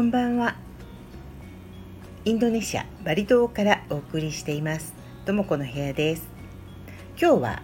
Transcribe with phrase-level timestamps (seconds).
[0.00, 0.56] こんばんは。
[2.24, 4.94] インドネシアバリ島からお送りしています。
[5.26, 6.26] ともこの部屋です。
[7.20, 7.62] 今日は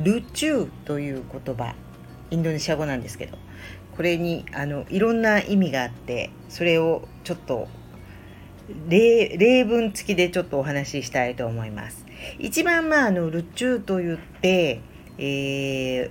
[0.00, 1.76] ルチューという言葉
[2.32, 3.38] インドネシア語なんですけど
[3.96, 7.68] これにあのいろんな意味があってそれをちょっと
[8.88, 12.04] 例例文付きでちょっとお話ししたいと思います。
[12.40, 14.80] 一番まああのルチューと言って、
[15.18, 16.10] えー、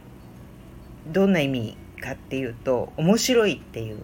[1.11, 3.99] どんな意味かっていうと面白いっていう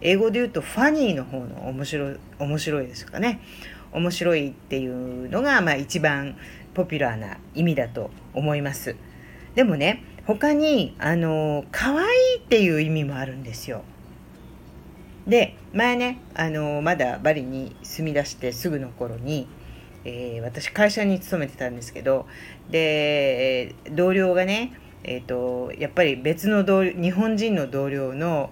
[0.00, 3.40] 英語で言うとファニーの方の面白い面白いですかね。
[3.92, 6.36] 面白いっていうのがまあ一番
[6.74, 8.96] ポピュラーな意味だと思います。
[9.54, 13.82] でもね他にあの可愛いっていう意味もあるんですよ。
[15.26, 19.48] で前ねあのまだバリに住み出してすぐの頃に、
[20.04, 22.26] えー、私会社に勤めてたんですけど
[22.70, 28.50] で同僚がねえーと、やっぱり別の同日本人の同僚の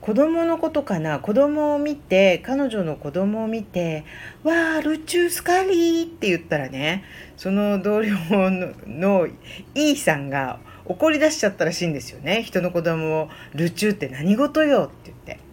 [0.00, 1.18] 子供のことかな？
[1.18, 4.04] 子供を見て彼女の子供を見て
[4.44, 7.04] 「わあルチュースカリー」って言ったらね
[7.36, 8.16] その同僚
[8.50, 9.28] のの
[9.74, 12.42] イさんが怒り出しちゃったらしいんですよね。
[12.42, 15.48] 人の子供を「ルチューって何事よ」って言って。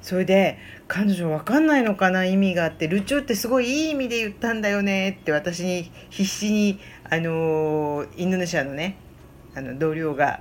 [0.00, 2.24] それで彼女分かんないのかな？
[2.24, 6.78] 意味があって「ルチューってすごいいい意味で言ったんだよね」って私に必死に
[7.10, 8.96] あのインドネシアのね
[9.54, 10.40] あの同僚が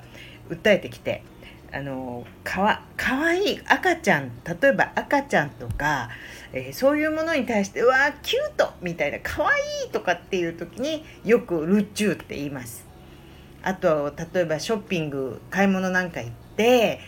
[0.50, 1.24] 訴えてきて。
[1.72, 6.10] あのかわかわいい赤ちゃん例えば赤ちゃんとか、
[6.54, 9.52] えー、そういうものに対して「うわキュート!」みたいな「かわ
[9.84, 12.86] いい!」とかっていう時によく「ルチュー」って言います。
[13.64, 17.00] あと例えばショッピング買い物なんか行って、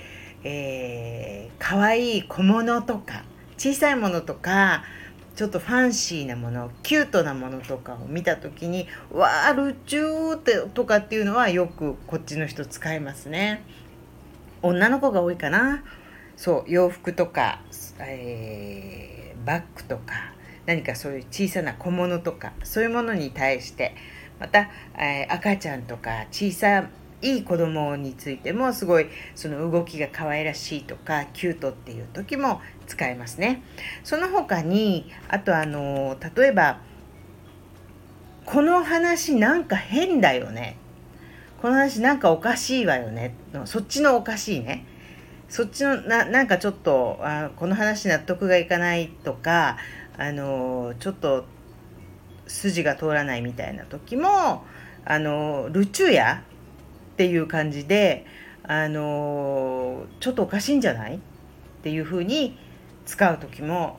[0.44, 3.24] えー、かわいい小物とか
[3.58, 4.84] 小さいものとか
[5.36, 13.64] ちょっとファンシーなものキュートなものとかを見た時に「わあルチュー」ってとかっていうのはよくこっちの人使いますね。
[14.62, 15.84] 女の子が多いかな
[16.36, 17.62] そう洋服とか、
[18.00, 20.34] えー、バッグとか
[20.66, 23.96] 何かそういう小さな小物とかそういうものに対して
[24.40, 26.90] また、えー、赤ちゃんとか小さ
[27.22, 33.62] いい子供についてもすごいその動きが可愛らしいとかキュートっていう時も使えますね。
[34.04, 36.80] その他にあとあの例えば
[38.46, 40.78] 「この話なんか変だよね」
[41.62, 43.34] 「この話なんかおかしいわよね」
[43.66, 44.86] そっちのおかしいね。
[45.50, 49.78] そっちのななんかちょっとあこの話納得がいかないとか
[50.18, 51.46] あのちょっと
[52.46, 54.64] 筋が通らないみたいな時も
[55.06, 56.44] あのルチューヤ
[57.14, 58.26] っていう感じで
[58.64, 61.16] あのちょっとおかしいんじゃない？
[61.16, 61.20] っ
[61.82, 62.58] ていうふうに
[63.06, 63.98] 使う時も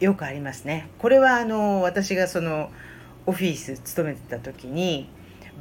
[0.00, 0.88] よくありますね。
[0.98, 2.70] これはあの私がその
[3.26, 5.10] オフィス勤めてた時に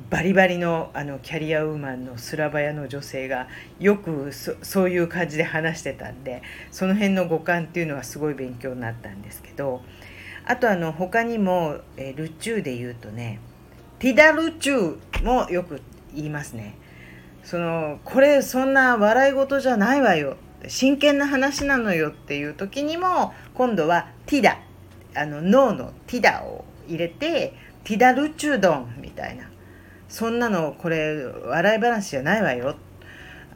[0.10, 3.48] バリバリのあのキャリアウーマンのスラバヤの女性が
[3.80, 9.82] よくそういう感じで話してたんでその辺の語感っていうのはすごい勉強になったんですけど
[10.46, 13.40] あとあの他にも、えルチューで言うとね
[13.98, 15.82] ティダルチューもよく
[16.14, 16.76] 言いますね。
[17.44, 20.38] そのこれそんな笑い事じゃないわよ。
[20.68, 24.60] 真剣な話なのよっていう時にも今度はティダ。
[25.16, 27.54] あの脳のティダを入れて
[27.84, 29.50] ティダルチュードンみたいな。
[30.16, 32.78] そんなのこれ笑い話じゃないわよ。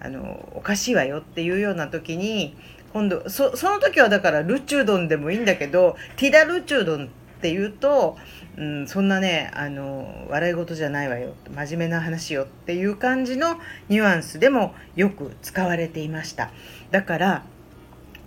[0.01, 2.53] あのおかしいわよっていうような時に
[2.91, 7.07] 今度その時はだからルチュードンでもいいんだけどティダルチュードンっ
[7.41, 8.17] ていうと
[8.57, 11.33] うん、そんなねあの笑い事じゃないわよ。
[11.55, 16.51] 真面目な話よっていう感じのニュアンスでもよく使われていました。
[16.91, 17.43] だから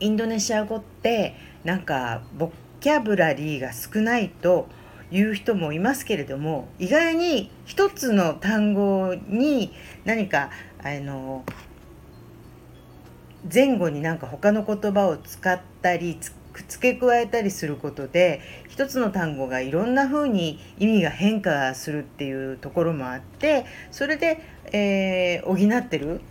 [0.01, 2.51] インドネシア語ってなんかボ
[2.81, 4.69] キャブラリーが少ないと
[5.13, 9.73] いう人もいますけれども意外に一つの単語に
[10.05, 10.51] 何か
[10.83, 11.45] あの
[13.53, 16.19] 前後になんか他の言葉を使ったり
[16.69, 24.41] 付け加えたりすることで一つの単語がいろんな風に意味が変化するっていうところもあってそれで、
[24.73, 26.23] えー、補ってる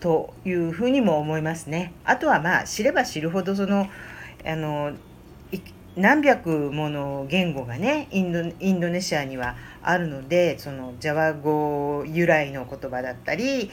[0.00, 1.92] というふうにも思いますね。
[2.04, 3.88] あとはまあ知れば知るほどその
[4.46, 4.92] あの
[5.96, 13.70] 何百もの言語がねインドインドネシアにはあるのでそのジャワ語由来の言葉だったり、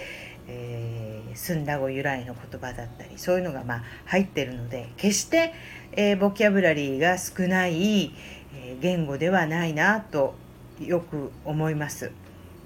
[0.47, 5.53] えー、スンダ語由来の言葉だったりそういうのがまあ入ってるので決して、
[5.91, 8.11] えー、ボキャブラリーが少ない、
[8.55, 10.35] えー、言語ではないなと
[10.79, 12.11] よく思います。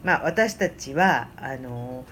[0.03, 2.05] まあ、私たちはあの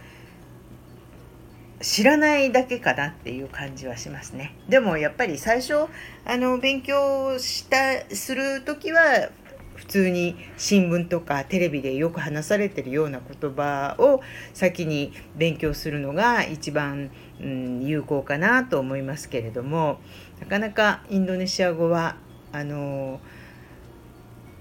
[1.79, 4.55] 知らないだけかなっていう感じはしますね。
[4.67, 5.85] でもやっぱり最初
[6.25, 9.29] あの勉強したする時は
[9.75, 14.21] 普通に新聞とかテレビでよく話されてるような言葉を
[14.53, 19.99] 先に勉強するのが一番、うん、有効かなと思いますけれども
[20.39, 22.17] なかなかインドネシア語は
[22.51, 23.19] あの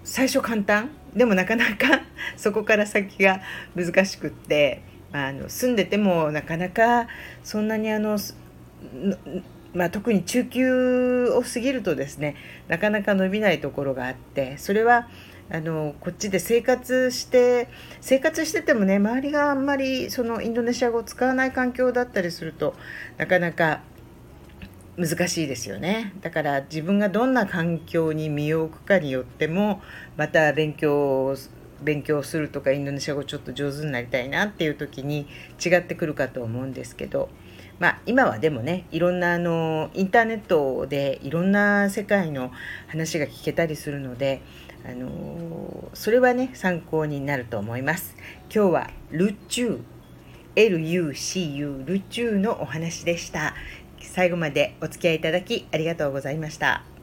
[0.04, 2.02] 最初簡単でもなかなか
[2.36, 3.40] そこから先が
[3.74, 7.08] 難しくってあの住んでてもなかなか
[7.42, 8.18] そんなにあの
[9.74, 12.34] まあ、特に中級を過ぎるとですね
[12.66, 15.08] なかなか伸びないところがあってそれは
[15.50, 17.68] あのこっちで生活して
[18.00, 22.74] 生活しててもね周りがあんまりそのインドネシア語を使わない環境だったりすると
[23.18, 23.82] なかなか
[24.96, 26.14] 難しいですよね。
[26.22, 29.82] だから自分がどんな環境に身を置くかによっても
[30.16, 31.36] また勉強
[31.82, 35.26] 勉強するとかインドネシア語ちょっと上手になりたいなっていう時に
[35.64, 37.28] 違ってくるかと思うんですけど。
[37.78, 42.50] まあ、今はでもねいろんなあのインターネットでいろんな世界の
[42.86, 44.40] 話が聞けたりするので
[44.88, 48.16] あのそれはね参考になると思います
[48.54, 49.80] 今日はルチュー
[50.54, 53.54] LUCU ルチューのお話でした
[54.00, 56.95] 最後までお付き合いいただきありがとうございました。